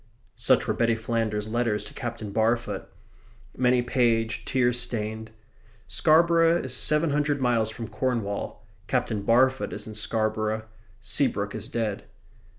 [0.35, 2.89] Such were Betty Flanders's letters to Captain Barfoot
[3.55, 5.29] many paged, tear stained.
[5.87, 10.65] Scarborough is seven hundred miles from Cornwall: Captain Barfoot is in Scarborough:
[11.01, 12.05] Seabrook is dead.